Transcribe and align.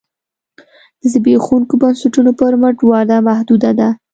د 0.99 1.01
زبېښونکو 1.13 1.73
بنسټونو 1.81 2.31
پر 2.39 2.53
مټ 2.61 2.77
وده 2.89 3.17
محدوده 3.27 3.71
ده 3.79 3.89